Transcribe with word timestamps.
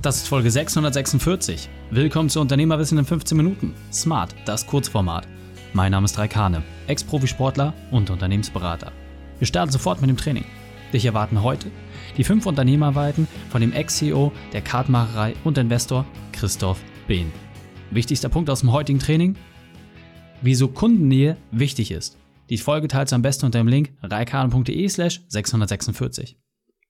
Das 0.00 0.18
ist 0.18 0.28
Folge 0.28 0.48
646. 0.48 1.68
Willkommen 1.90 2.28
zu 2.28 2.40
Unternehmerwissen 2.40 2.98
in 2.98 3.04
15 3.04 3.36
Minuten. 3.36 3.74
Smart, 3.92 4.32
das 4.44 4.64
Kurzformat. 4.64 5.26
Mein 5.72 5.90
Name 5.90 6.04
ist 6.04 6.16
Raikane, 6.16 6.62
Ex-Profisportler 6.86 7.74
und 7.90 8.08
Unternehmensberater. 8.08 8.92
Wir 9.40 9.46
starten 9.48 9.72
sofort 9.72 10.00
mit 10.00 10.08
dem 10.08 10.16
Training. 10.16 10.44
Dich 10.92 11.04
erwarten 11.04 11.42
heute 11.42 11.72
die 12.16 12.22
fünf 12.22 12.46
Unternehmerweiten 12.46 13.26
von 13.50 13.60
dem 13.60 13.72
Ex-CEO 13.72 14.30
der 14.52 14.62
Kartmacherei 14.62 15.34
und 15.42 15.58
Investor 15.58 16.06
Christoph 16.30 16.78
Behn. 17.08 17.32
Wichtigster 17.90 18.28
Punkt 18.28 18.50
aus 18.50 18.60
dem 18.60 18.70
heutigen 18.70 19.00
Training? 19.00 19.34
Wieso 20.42 20.68
Kundennähe 20.68 21.36
wichtig 21.50 21.90
ist. 21.90 22.16
Die 22.50 22.58
Folge 22.58 22.86
teilst 22.86 23.10
du 23.10 23.16
am 23.16 23.22
besten 23.22 23.46
unter 23.46 23.58
dem 23.58 23.66
Link 23.66 23.92
reikane.de 24.02 24.88
slash 24.88 25.22
646. 25.26 26.36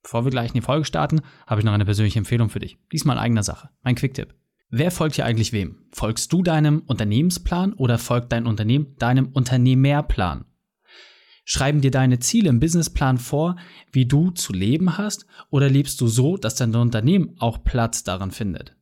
Bevor 0.09 0.25
wir 0.25 0.31
gleich 0.31 0.53
in 0.53 0.55
die 0.55 0.63
Folge 0.63 0.87
starten, 0.87 1.21
habe 1.47 1.61
ich 1.61 1.67
noch 1.67 1.75
eine 1.75 1.85
persönliche 1.85 2.19
Empfehlung 2.19 2.49
für 2.49 2.61
dich. 2.61 2.79
Diesmal 2.91 3.19
eigener 3.19 3.43
Sache. 3.43 3.69
Mein 3.83 3.95
Quick-Tipp. 3.95 4.35
Wer 4.71 4.91
folgt 4.91 5.17
hier 5.17 5.27
eigentlich 5.27 5.53
wem? 5.53 5.85
Folgst 5.91 6.33
du 6.33 6.43
deinem 6.43 6.81
Unternehmensplan 6.87 7.75
oder 7.75 7.99
folgt 7.99 8.33
dein 8.33 8.47
Unternehmen 8.47 8.97
deinem 8.99 9.27
Unternehmerplan? 9.27 10.47
Schreiben 11.45 11.83
dir 11.83 11.91
deine 11.91 12.21
Ziele 12.21 12.49
im 12.49 12.59
Businessplan 12.59 13.19
vor, 13.19 13.57
wie 13.93 14.07
du 14.07 14.31
zu 14.31 14.55
leben 14.55 14.97
hast, 14.97 15.27
oder 15.51 15.69
lebst 15.69 16.01
du 16.01 16.07
so, 16.07 16.39
dass 16.39 16.55
dein 16.55 16.75
Unternehmen 16.75 17.35
auch 17.39 17.63
Platz 17.63 18.03
daran 18.03 18.31
findet? 18.31 18.75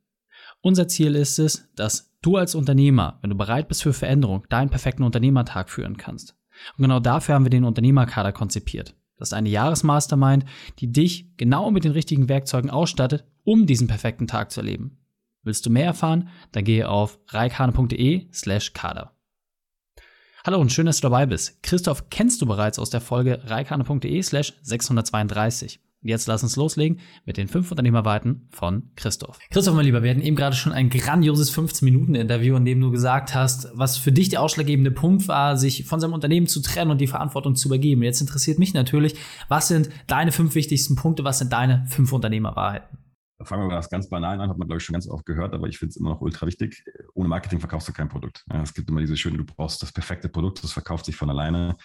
Unser 0.60 0.86
Ziel 0.86 1.16
ist 1.16 1.40
es, 1.40 1.68
dass 1.74 2.14
du 2.22 2.36
als 2.36 2.54
Unternehmer, 2.54 3.18
wenn 3.20 3.30
du 3.30 3.36
bereit 3.36 3.66
bist 3.66 3.82
für 3.82 3.92
Veränderung, 3.92 4.46
deinen 4.48 4.70
perfekten 4.70 5.02
Unternehmertag 5.02 5.70
führen 5.70 5.96
kannst. 5.96 6.36
Und 6.78 6.82
genau 6.82 7.00
dafür 7.00 7.34
haben 7.34 7.44
wir 7.44 7.50
den 7.50 7.64
Unternehmerkader 7.64 8.30
konzipiert. 8.30 8.94
Das 9.16 9.28
ist 9.28 9.32
eine 9.32 9.48
Jahresmastermind, 9.48 10.44
die 10.78 10.92
dich 10.92 11.36
genau 11.36 11.70
mit 11.70 11.84
den 11.84 11.92
richtigen 11.92 12.28
Werkzeugen 12.28 12.70
ausstattet, 12.70 13.24
um 13.44 13.66
diesen 13.66 13.88
perfekten 13.88 14.26
Tag 14.26 14.50
zu 14.50 14.60
erleben. 14.60 14.98
Willst 15.42 15.64
du 15.64 15.70
mehr 15.70 15.86
erfahren? 15.86 16.28
Dann 16.52 16.64
gehe 16.64 16.88
auf 16.88 17.18
reikane.de 17.28 18.26
slash 18.32 18.72
kader. 18.72 19.12
Hallo 20.44 20.60
und 20.60 20.72
schön, 20.72 20.86
dass 20.86 21.00
du 21.00 21.02
dabei 21.02 21.26
bist. 21.26 21.62
Christoph 21.62 22.10
kennst 22.10 22.42
du 22.42 22.46
bereits 22.46 22.78
aus 22.78 22.90
der 22.90 23.00
Folge 23.00 23.42
reikane.de 23.46 24.22
slash 24.22 24.54
632. 24.62 25.80
Jetzt 26.08 26.26
lass 26.26 26.42
uns 26.42 26.56
loslegen 26.56 27.00
mit 27.24 27.36
den 27.36 27.48
fünf 27.48 27.70
Unternehmerweiten 27.70 28.48
von 28.50 28.90
Christoph. 28.96 29.38
Christoph, 29.50 29.74
mein 29.74 29.84
Lieber, 29.84 30.02
wir 30.02 30.10
hatten 30.10 30.22
eben 30.22 30.36
gerade 30.36 30.56
schon 30.56 30.72
ein 30.72 30.90
grandioses 30.90 31.56
15-Minuten-Interview, 31.56 32.56
in 32.56 32.64
dem 32.64 32.80
du 32.80 32.90
gesagt 32.90 33.34
hast, 33.34 33.68
was 33.74 33.96
für 33.96 34.12
dich 34.12 34.28
der 34.28 34.42
ausschlaggebende 34.42 34.90
Punkt 34.90 35.28
war, 35.28 35.56
sich 35.56 35.84
von 35.84 36.00
seinem 36.00 36.12
Unternehmen 36.12 36.46
zu 36.46 36.60
trennen 36.62 36.90
und 36.90 37.00
die 37.00 37.06
Verantwortung 37.06 37.56
zu 37.56 37.68
übergeben. 37.68 38.02
Jetzt 38.02 38.20
interessiert 38.20 38.58
mich 38.58 38.74
natürlich, 38.74 39.14
was 39.48 39.68
sind 39.68 39.90
deine 40.06 40.32
fünf 40.32 40.54
wichtigsten 40.54 40.96
Punkte, 40.96 41.24
was 41.24 41.38
sind 41.38 41.52
deine 41.52 41.86
fünf 41.88 42.12
Unternehmerwahrheiten? 42.12 42.98
fangen 43.42 43.62
wir 43.62 43.68
mal 43.68 43.76
das 43.76 43.90
ganz 43.90 44.08
banal 44.08 44.40
an, 44.40 44.48
hat 44.48 44.58
man, 44.58 44.66
glaube 44.66 44.78
ich, 44.78 44.84
schon 44.84 44.94
ganz 44.94 45.08
oft 45.08 45.26
gehört, 45.26 45.54
aber 45.54 45.68
ich 45.68 45.78
finde 45.78 45.90
es 45.90 45.96
immer 45.96 46.10
noch 46.10 46.20
ultra 46.20 46.46
wichtig. 46.46 46.84
Ohne 47.14 47.28
Marketing 47.28 47.60
verkaufst 47.60 47.88
du 47.88 47.92
kein 47.92 48.08
Produkt. 48.08 48.44
Es 48.62 48.72
gibt 48.72 48.88
immer 48.88 49.00
diese 49.00 49.16
schöne, 49.16 49.38
du 49.38 49.44
brauchst 49.44 49.82
das 49.82 49.92
perfekte 49.92 50.28
Produkt, 50.28 50.64
das 50.64 50.72
verkauft 50.72 51.04
sich 51.04 51.16
von 51.16 51.28
alleine 51.28 51.76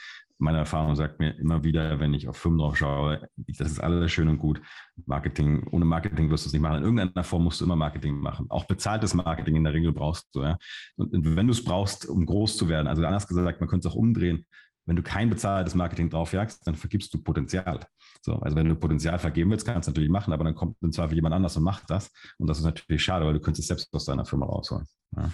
meine 0.41 0.57
Erfahrung 0.57 0.95
sagt 0.95 1.19
mir 1.19 1.37
immer 1.37 1.63
wieder, 1.63 1.99
wenn 1.99 2.15
ich 2.15 2.27
auf 2.27 2.35
Firmen 2.35 2.59
drauf 2.59 2.75
schaue, 2.75 3.29
das 3.37 3.71
ist 3.71 3.79
alles 3.79 4.11
schön 4.11 4.27
und 4.27 4.39
gut. 4.39 4.59
Marketing, 5.05 5.67
ohne 5.71 5.85
Marketing 5.85 6.31
wirst 6.31 6.45
du 6.45 6.49
es 6.49 6.53
nicht 6.53 6.61
machen. 6.63 6.77
In 6.77 6.83
irgendeiner 6.83 7.23
Form 7.23 7.43
musst 7.43 7.61
du 7.61 7.65
immer 7.65 7.75
Marketing 7.75 8.19
machen. 8.19 8.47
Auch 8.49 8.65
bezahltes 8.65 9.13
Marketing 9.13 9.55
in 9.55 9.63
der 9.63 9.73
Regel 9.73 9.93
brauchst 9.93 10.33
du. 10.33 10.41
Ja. 10.41 10.57
Und 10.95 11.35
wenn 11.35 11.45
du 11.45 11.51
es 11.51 11.63
brauchst, 11.63 12.07
um 12.07 12.25
groß 12.25 12.57
zu 12.57 12.69
werden, 12.69 12.87
also 12.87 13.05
anders 13.05 13.27
gesagt, 13.27 13.59
man 13.59 13.69
könnte 13.69 13.87
es 13.87 13.93
auch 13.93 13.97
umdrehen. 13.97 14.47
Wenn 14.85 14.95
du 14.95 15.03
kein 15.03 15.29
bezahltes 15.29 15.75
Marketing 15.75 16.09
draufjagst, 16.09 16.65
dann 16.65 16.73
vergibst 16.73 17.13
du 17.13 17.21
Potenzial. 17.21 17.85
So, 18.23 18.37
also 18.37 18.55
wenn 18.55 18.67
du 18.67 18.75
Potenzial 18.75 19.19
vergeben 19.19 19.51
willst, 19.51 19.67
kannst 19.67 19.87
du 19.87 19.91
natürlich 19.91 20.09
machen, 20.09 20.33
aber 20.33 20.43
dann 20.43 20.55
kommt 20.55 20.75
im 20.81 20.91
Zweifel 20.91 21.15
jemand 21.15 21.35
anders 21.35 21.55
und 21.55 21.63
macht 21.63 21.87
das. 21.89 22.11
Und 22.39 22.47
das 22.47 22.57
ist 22.57 22.65
natürlich 22.65 23.03
schade, 23.03 23.25
weil 23.25 23.33
du 23.33 23.39
könntest 23.39 23.61
es 23.61 23.67
selbst 23.67 23.93
aus 23.93 24.05
deiner 24.05 24.25
Firma 24.25 24.47
rausholen. 24.47 24.87
Ja. 25.15 25.31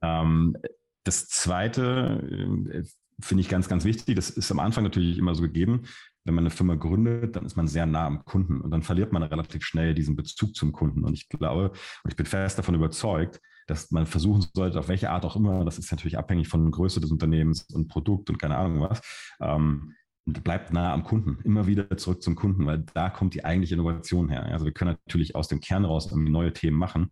Ähm, 0.00 0.56
das 1.04 1.28
zweite, 1.28 2.66
äh, 2.72 2.84
finde 3.20 3.42
ich 3.42 3.48
ganz, 3.48 3.68
ganz 3.68 3.84
wichtig. 3.84 4.16
Das 4.16 4.30
ist 4.30 4.50
am 4.50 4.60
Anfang 4.60 4.84
natürlich 4.84 5.18
immer 5.18 5.34
so 5.34 5.42
gegeben. 5.42 5.82
Wenn 6.24 6.34
man 6.34 6.44
eine 6.44 6.50
Firma 6.50 6.74
gründet, 6.74 7.36
dann 7.36 7.44
ist 7.44 7.56
man 7.56 7.68
sehr 7.68 7.86
nah 7.86 8.06
am 8.06 8.24
Kunden 8.24 8.60
und 8.60 8.70
dann 8.70 8.82
verliert 8.82 9.12
man 9.12 9.22
relativ 9.22 9.64
schnell 9.64 9.94
diesen 9.94 10.16
Bezug 10.16 10.54
zum 10.54 10.72
Kunden. 10.72 11.04
Und 11.04 11.14
ich 11.14 11.28
glaube, 11.28 11.70
und 11.70 12.10
ich 12.10 12.16
bin 12.16 12.26
fest 12.26 12.58
davon 12.58 12.74
überzeugt, 12.74 13.40
dass 13.66 13.90
man 13.90 14.06
versuchen 14.06 14.44
sollte, 14.54 14.78
auf 14.78 14.88
welche 14.88 15.10
Art 15.10 15.24
auch 15.24 15.36
immer, 15.36 15.64
das 15.64 15.78
ist 15.78 15.90
natürlich 15.90 16.18
abhängig 16.18 16.48
von 16.48 16.70
Größe 16.70 17.00
des 17.00 17.10
Unternehmens 17.10 17.62
und 17.72 17.88
Produkt 17.88 18.30
und 18.30 18.38
keine 18.38 18.56
Ahnung 18.56 18.80
was, 18.80 19.00
ähm, 19.40 19.94
bleibt 20.26 20.72
nah 20.72 20.92
am 20.92 21.04
Kunden, 21.04 21.38
immer 21.44 21.66
wieder 21.66 21.96
zurück 21.96 22.22
zum 22.22 22.34
Kunden, 22.34 22.64
weil 22.66 22.84
da 22.94 23.10
kommt 23.10 23.34
die 23.34 23.44
eigentliche 23.44 23.74
Innovation 23.74 24.28
her. 24.28 24.44
Also 24.46 24.64
wir 24.64 24.72
können 24.72 24.96
natürlich 25.06 25.34
aus 25.34 25.48
dem 25.48 25.60
Kern 25.60 25.84
raus 25.84 26.10
neue 26.14 26.52
Themen 26.52 26.78
machen, 26.78 27.10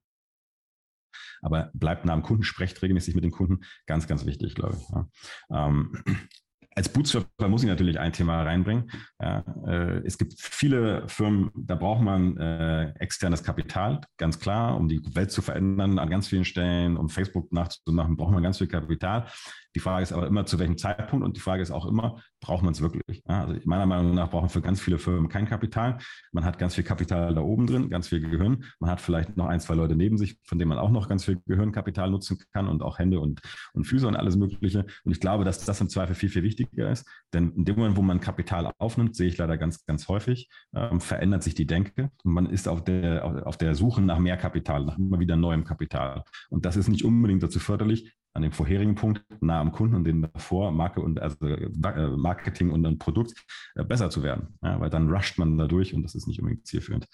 aber 1.41 1.71
bleibt 1.75 2.05
nah 2.05 2.13
am 2.13 2.23
Kunden, 2.23 2.43
sprecht 2.43 2.81
regelmäßig 2.83 3.15
mit 3.15 3.25
den 3.25 3.31
Kunden. 3.31 3.61
Ganz, 3.87 4.07
ganz 4.07 4.27
wichtig, 4.27 4.55
glaube 4.55 4.77
ich. 4.79 4.89
Ja. 4.91 5.69
Ähm, 5.69 5.93
als 6.75 6.89
Bootstrapper 6.89 7.49
muss 7.49 7.63
ich 7.63 7.69
natürlich 7.69 7.99
ein 7.99 8.13
Thema 8.13 8.43
reinbringen. 8.43 8.91
Ja, 9.21 9.45
äh, 9.67 10.07
es 10.07 10.17
gibt 10.17 10.35
viele 10.39 11.07
Firmen, 11.09 11.51
da 11.55 11.75
braucht 11.75 12.03
man 12.03 12.37
äh, 12.39 12.93
externes 12.99 13.43
Kapital, 13.43 14.01
ganz 14.17 14.39
klar, 14.39 14.77
um 14.77 14.89
die 14.89 15.03
Welt 15.15 15.31
zu 15.31 15.43
verändern 15.43 15.99
an 15.99 16.09
ganz 16.09 16.29
vielen 16.29 16.45
Stellen, 16.45 16.97
um 16.97 17.09
Facebook 17.09 17.53
nachzumachen, 17.53 18.17
braucht 18.17 18.33
man 18.33 18.43
ganz 18.43 18.59
viel 18.59 18.69
Kapital. 18.69 19.27
Die 19.75 19.81
Frage 19.81 20.03
ist 20.03 20.13
aber 20.13 20.27
immer, 20.27 20.47
zu 20.47 20.59
welchem 20.59 20.79
Zeitpunkt 20.79 21.25
und 21.25 21.37
die 21.37 21.41
Frage 21.41 21.63
ist 21.63 21.71
auch 21.71 21.87
immer, 21.87 22.23
braucht 22.43 22.63
man 22.63 22.73
es 22.73 22.83
wirklich? 22.83 23.23
Also 23.27 23.55
meiner 23.65 23.87
Meinung 23.87 24.15
nach 24.15 24.29
brauchen 24.29 24.51
für 24.51 24.61
ganz 24.61 24.81
viele 24.81 24.99
Firmen 24.99 25.29
kein 25.29 25.47
Kapital. 25.47 25.99
Man 26.33 26.45
hat 26.45 26.59
ganz 26.59 26.75
viel 26.75 26.85
Kapital 26.85 27.35
da 27.35 27.41
oben 27.41 27.67
drin, 27.67 27.89
ganz 27.89 28.09
viel 28.09 28.21
Gehirn. 28.21 28.65
Man 28.81 28.91
hat 28.91 29.01
vielleicht 29.01 29.37
noch 29.37 29.47
ein, 29.47 29.61
zwei 29.61 29.75
Leute 29.75 29.97
neben 29.97 30.19
sich, 30.19 30.37
von 30.45 30.59
denen 30.59 30.69
man 30.69 30.79
auch 30.79 30.91
noch 30.91 31.09
ganz 31.09 31.25
viel 31.25 31.41
Gehirnkapital 31.47 32.11
nutzen 32.11 32.39
kann 32.53 32.69
und 32.69 32.83
auch 32.83 32.99
Hände 32.99 33.21
und, 33.21 33.41
und 33.73 33.85
Füße 33.85 34.07
und 34.07 34.17
alles 34.17 34.37
Mögliche. 34.37 34.85
Und 35.05 35.13
ich 35.13 35.21
glaube, 35.21 35.45
dass 35.45 35.65
das 35.65 35.81
im 35.81 35.89
Zweifel 35.89 36.15
viel, 36.15 36.29
viel 36.29 36.43
wichtiger 36.43 36.91
ist. 36.91 37.09
Denn 37.33 37.53
in 37.53 37.65
dem 37.65 37.77
Moment, 37.77 37.97
wo 37.97 38.03
man 38.03 38.21
Kapital 38.21 38.73
aufnimmt, 38.79 39.15
sehe 39.15 39.29
ich 39.29 39.39
leider 39.39 39.57
ganz, 39.57 39.87
ganz 39.87 40.09
häufig, 40.09 40.51
ähm, 40.75 41.01
verändert 41.01 41.45
sich 41.45 41.55
die 41.55 41.67
Denke 41.67 42.11
und 42.25 42.33
man 42.33 42.47
ist 42.47 42.67
auf 42.69 42.83
der, 42.83 43.47
auf 43.47 43.57
der 43.57 43.77
Suche 43.77 44.03
nach 44.03 44.19
mehr 44.19 44.37
Kapital, 44.37 44.85
nach 44.85 44.99
immer 44.99 45.21
wieder 45.21 45.37
neuem 45.37 45.65
Kapital. 45.65 46.25
Und 46.51 46.67
das 46.67 46.77
ist 46.77 46.89
nicht 46.89 47.05
unbedingt 47.05 47.43
dazu 47.43 47.61
förderlich, 47.61 48.13
an 48.35 48.43
dem 48.43 48.53
vorherigen 48.53 48.95
Punkt 48.95 49.25
nah 49.41 49.61
am 49.61 49.73
Kunden 49.73 49.95
und 49.95 50.05
den 50.05 50.23
davor 50.23 50.73
Marke 50.73 51.01
und 51.01 51.21
also 51.21 51.47
äh, 51.47 51.69
Marketing 52.17 52.71
und 52.71 52.87
ein 52.87 52.99
Produkt 52.99 53.45
äh, 53.75 53.85
besser 53.85 54.11
zu 54.11 54.23
werden, 54.23 54.59
ja, 54.63 54.81
weil 54.81 54.91
dann 54.91 55.13
rusht 55.13 55.39
man 55.39 55.59
da 55.59 55.67
durch 55.67 55.95
und 55.95 56.03
das 56.03 56.15
ist 56.15 56.27
nicht 56.27 56.41
unbedingt 56.41 56.67
zielführend. 56.67 57.07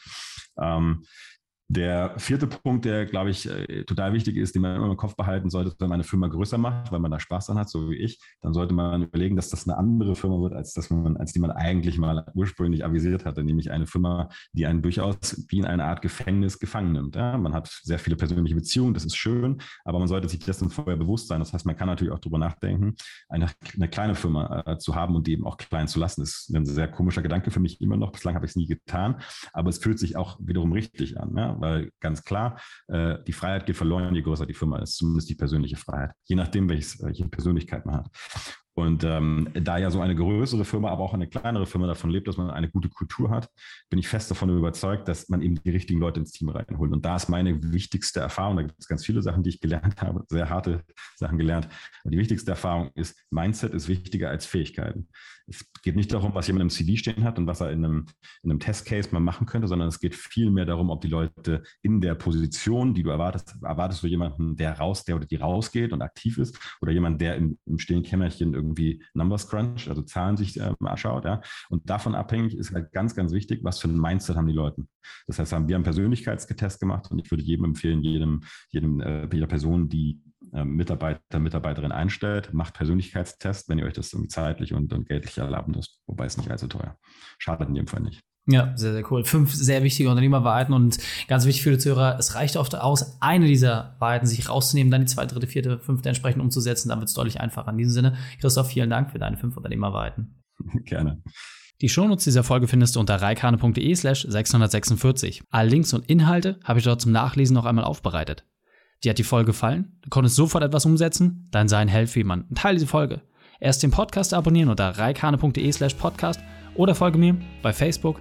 Ähm, 0.60 1.04
der 1.70 2.14
vierte 2.18 2.46
Punkt, 2.46 2.86
der, 2.86 3.04
glaube 3.04 3.28
ich, 3.28 3.48
äh, 3.48 3.84
total 3.84 4.14
wichtig 4.14 4.36
ist, 4.38 4.54
den 4.54 4.62
man 4.62 4.76
immer 4.76 4.90
im 4.90 4.96
Kopf 4.96 5.16
behalten 5.16 5.50
sollte, 5.50 5.74
wenn 5.78 5.90
man 5.90 5.96
eine 5.96 6.04
Firma 6.04 6.26
größer 6.26 6.56
macht, 6.56 6.90
weil 6.90 6.98
man 6.98 7.10
da 7.10 7.20
Spaß 7.20 7.46
dran 7.46 7.58
hat, 7.58 7.68
so 7.68 7.90
wie 7.90 7.96
ich, 7.96 8.18
dann 8.40 8.54
sollte 8.54 8.72
man 8.72 9.02
überlegen, 9.02 9.36
dass 9.36 9.50
das 9.50 9.68
eine 9.68 9.76
andere 9.76 10.16
Firma 10.16 10.40
wird, 10.40 10.54
als, 10.54 10.72
dass 10.72 10.88
man, 10.88 11.18
als 11.18 11.34
die 11.34 11.40
man 11.40 11.50
eigentlich 11.50 11.98
mal 11.98 12.24
ursprünglich 12.34 12.86
avisiert 12.86 13.26
hatte, 13.26 13.44
nämlich 13.44 13.70
eine 13.70 13.86
Firma, 13.86 14.30
die 14.54 14.64
einen 14.64 14.80
durchaus 14.80 15.44
wie 15.48 15.58
in 15.58 15.66
eine 15.66 15.84
Art 15.84 16.00
Gefängnis 16.00 16.58
gefangen 16.58 16.92
nimmt. 16.92 17.16
Ja? 17.16 17.36
Man 17.36 17.52
hat 17.52 17.68
sehr 17.82 17.98
viele 17.98 18.16
persönliche 18.16 18.54
Beziehungen, 18.54 18.94
das 18.94 19.04
ist 19.04 19.16
schön, 19.16 19.60
aber 19.84 19.98
man 19.98 20.08
sollte 20.08 20.28
sich 20.28 20.40
dessen 20.40 20.70
vorher 20.70 20.96
bewusst 20.96 21.28
sein. 21.28 21.40
Das 21.40 21.52
heißt, 21.52 21.66
man 21.66 21.76
kann 21.76 21.88
natürlich 21.88 22.14
auch 22.14 22.18
darüber 22.18 22.38
nachdenken, 22.38 22.94
eine, 23.28 23.48
eine 23.74 23.88
kleine 23.88 24.14
Firma 24.14 24.62
äh, 24.64 24.78
zu 24.78 24.94
haben 24.94 25.14
und 25.14 25.26
die 25.26 25.32
eben 25.32 25.46
auch 25.46 25.58
klein 25.58 25.86
zu 25.86 26.00
lassen. 26.00 26.22
Das 26.22 26.30
ist 26.30 26.54
ein 26.54 26.64
sehr 26.64 26.88
komischer 26.88 27.20
Gedanke 27.20 27.50
für 27.50 27.60
mich 27.60 27.82
immer 27.82 27.98
noch. 27.98 28.10
Bislang 28.10 28.34
habe 28.36 28.46
ich 28.46 28.52
es 28.52 28.56
nie 28.56 28.66
getan, 28.66 29.20
aber 29.52 29.68
es 29.68 29.76
fühlt 29.76 29.98
sich 29.98 30.16
auch 30.16 30.38
wiederum 30.40 30.72
richtig 30.72 31.20
an. 31.20 31.36
Ja? 31.36 31.57
Weil 31.60 31.90
ganz 32.00 32.24
klar, 32.24 32.60
äh, 32.88 33.16
die 33.26 33.32
Freiheit 33.32 33.66
geht 33.66 33.76
verloren, 33.76 34.14
je 34.14 34.22
größer 34.22 34.46
die 34.46 34.54
Firma 34.54 34.78
ist, 34.78 34.96
zumindest 34.96 35.28
die 35.28 35.34
persönliche 35.34 35.76
Freiheit, 35.76 36.12
je 36.24 36.36
nachdem, 36.36 36.68
welche 36.68 37.28
Persönlichkeit 37.28 37.86
man 37.86 37.96
hat. 37.96 38.08
Und 38.78 39.02
ähm, 39.02 39.48
da 39.54 39.76
ja 39.76 39.90
so 39.90 40.00
eine 40.00 40.14
größere 40.14 40.64
Firma, 40.64 40.90
aber 40.90 41.02
auch 41.02 41.12
eine 41.12 41.26
kleinere 41.26 41.66
Firma 41.66 41.88
davon 41.88 42.10
lebt, 42.10 42.28
dass 42.28 42.36
man 42.36 42.48
eine 42.48 42.70
gute 42.70 42.88
Kultur 42.88 43.28
hat, 43.28 43.50
bin 43.90 43.98
ich 43.98 44.06
fest 44.06 44.30
davon 44.30 44.56
überzeugt, 44.56 45.08
dass 45.08 45.28
man 45.28 45.42
eben 45.42 45.56
die 45.56 45.70
richtigen 45.70 45.98
Leute 45.98 46.20
ins 46.20 46.30
Team 46.30 46.48
reinholt. 46.48 46.92
Und 46.92 47.04
da 47.04 47.16
ist 47.16 47.28
meine 47.28 47.60
wichtigste 47.72 48.20
Erfahrung, 48.20 48.54
da 48.54 48.62
gibt 48.62 48.78
es 48.78 48.86
ganz 48.86 49.04
viele 49.04 49.20
Sachen, 49.20 49.42
die 49.42 49.50
ich 49.50 49.60
gelernt 49.60 50.00
habe, 50.00 50.22
sehr 50.28 50.48
harte 50.48 50.84
Sachen 51.16 51.38
gelernt. 51.38 51.68
Aber 52.04 52.12
die 52.12 52.18
wichtigste 52.18 52.52
Erfahrung 52.52 52.92
ist, 52.94 53.20
Mindset 53.30 53.74
ist 53.74 53.88
wichtiger 53.88 54.30
als 54.30 54.46
Fähigkeiten. 54.46 55.08
Es 55.48 55.64
geht 55.82 55.96
nicht 55.96 56.12
darum, 56.12 56.34
was 56.34 56.46
jemand 56.46 56.62
im 56.62 56.70
CV 56.70 56.96
stehen 56.98 57.24
hat 57.24 57.38
und 57.38 57.46
was 57.46 57.60
er 57.60 57.72
in 57.72 57.84
einem, 57.84 58.06
in 58.42 58.50
einem 58.50 58.60
Testcase 58.60 59.08
mal 59.12 59.20
machen 59.20 59.46
könnte, 59.46 59.66
sondern 59.66 59.88
es 59.88 59.98
geht 59.98 60.14
viel 60.14 60.50
mehr 60.50 60.66
darum, 60.66 60.90
ob 60.90 61.00
die 61.00 61.08
Leute 61.08 61.62
in 61.82 62.00
der 62.00 62.14
Position, 62.14 62.94
die 62.94 63.02
du 63.02 63.10
erwartest, 63.10 63.56
erwartest 63.62 64.02
du 64.02 64.06
jemanden, 64.06 64.56
der 64.56 64.78
raus, 64.78 65.04
der 65.04 65.16
oder 65.16 65.24
die 65.24 65.36
rausgeht 65.36 65.92
und 65.92 66.02
aktiv 66.02 66.38
ist, 66.38 66.58
oder 66.82 66.92
jemand, 66.92 67.20
der 67.20 67.36
im, 67.36 67.58
im 67.64 67.78
stillen 67.78 68.02
Kämmerchen 68.02 68.52
irgendwie 68.52 68.67
Numbers 69.14 69.48
Crunch, 69.48 69.88
also 69.88 70.02
Zahlen 70.02 70.36
sich 70.36 70.58
äh, 70.58 70.72
anschaut. 70.80 71.24
Ja? 71.24 71.40
Und 71.68 71.88
davon 71.88 72.14
abhängig 72.14 72.56
ist 72.56 72.72
halt 72.72 72.92
ganz, 72.92 73.14
ganz 73.14 73.32
wichtig, 73.32 73.60
was 73.62 73.78
für 73.78 73.88
ein 73.88 73.98
Mindset 73.98 74.36
haben 74.36 74.46
die 74.46 74.52
Leute. 74.52 74.84
Das 75.26 75.38
heißt, 75.38 75.52
wir 75.52 75.56
haben 75.56 75.74
einen 75.74 75.84
Persönlichkeitstest 75.84 76.80
gemacht 76.80 77.10
und 77.10 77.18
ich 77.18 77.30
würde 77.30 77.42
jedem 77.42 77.66
empfehlen, 77.66 78.02
jedem, 78.02 78.42
jedem 78.70 79.00
äh, 79.00 79.28
jeder 79.32 79.46
Person, 79.46 79.88
die 79.88 80.20
äh, 80.52 80.64
Mitarbeiter, 80.64 81.38
Mitarbeiterin 81.38 81.92
einstellt, 81.92 82.52
macht 82.52 82.74
Persönlichkeitstest, 82.74 83.68
wenn 83.68 83.78
ihr 83.78 83.86
euch 83.86 83.94
das 83.94 84.16
zeitlich 84.28 84.74
und, 84.74 84.92
und 84.92 85.08
geldlich 85.08 85.38
erlauben 85.38 85.72
müsst, 85.72 86.00
wobei 86.06 86.26
es 86.26 86.36
nicht 86.36 86.50
allzu 86.50 86.68
teuer. 86.68 86.96
Schadet 87.38 87.68
in 87.68 87.74
dem 87.74 87.86
Fall 87.86 88.00
nicht. 88.00 88.22
Ja, 88.50 88.72
sehr, 88.76 88.94
sehr 88.94 89.12
cool. 89.12 89.24
Fünf 89.24 89.52
sehr 89.52 89.82
wichtige 89.82 90.08
Unternehmerwahrheiten 90.08 90.72
und 90.72 90.96
ganz 91.28 91.44
wichtig 91.44 91.62
für 91.62 91.70
die 91.72 91.78
Zuhörer, 91.78 92.16
es 92.18 92.34
reicht 92.34 92.56
oft 92.56 92.74
aus, 92.74 93.20
eine 93.20 93.46
dieser 93.46 93.94
Wahrheiten 93.98 94.26
sich 94.26 94.48
rauszunehmen, 94.48 94.90
dann 94.90 95.02
die 95.02 95.06
zweite, 95.06 95.34
dritte, 95.34 95.46
vierte, 95.46 95.78
fünfte 95.78 96.08
entsprechend 96.08 96.40
umzusetzen, 96.42 96.88
dann 96.88 96.98
wird 96.98 97.10
es 97.10 97.14
deutlich 97.14 97.40
einfacher. 97.40 97.70
In 97.70 97.76
diesem 97.76 97.92
Sinne, 97.92 98.16
Christoph, 98.40 98.68
vielen 98.68 98.88
Dank 98.88 99.10
für 99.10 99.18
deine 99.18 99.36
fünf 99.36 99.54
Unternehmerwahrheiten. 99.58 100.42
Gerne. 100.86 101.22
Die 101.82 101.90
Shownotes 101.90 102.24
dieser 102.24 102.42
Folge 102.42 102.68
findest 102.68 102.96
du 102.96 103.00
unter 103.00 103.20
reikane.de 103.20 103.94
slash 103.94 104.26
646. 104.28 105.42
Alle 105.50 105.68
Links 105.68 105.92
und 105.92 106.06
Inhalte 106.06 106.58
habe 106.64 106.78
ich 106.78 106.86
dort 106.86 107.02
zum 107.02 107.12
Nachlesen 107.12 107.54
noch 107.54 107.66
einmal 107.66 107.84
aufbereitet. 107.84 108.46
Dir 109.04 109.10
hat 109.10 109.18
die 109.18 109.24
Folge 109.24 109.48
gefallen? 109.48 109.98
Du 110.02 110.08
konntest 110.08 110.36
sofort 110.36 110.64
etwas 110.64 110.86
umsetzen? 110.86 111.48
Dann 111.50 111.68
sei 111.68 111.78
ein 111.78 111.88
Held 111.88 112.08
für 112.08 112.20
jemanden. 112.20 112.54
Teile 112.54 112.78
diese 112.78 112.88
Folge. 112.88 113.20
Erst 113.60 113.82
den 113.82 113.90
Podcast 113.90 114.32
abonnieren 114.32 114.70
unter 114.70 114.88
reikane.de 114.88 115.70
slash 115.70 115.94
podcast 115.94 116.40
oder 116.74 116.94
folge 116.94 117.18
mir 117.18 117.36
bei 117.62 117.72
Facebook, 117.72 118.20